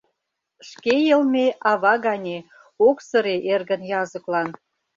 [0.69, 2.37] Шке йылме— ава гане,
[2.87, 4.49] ок сыре эргын языклан.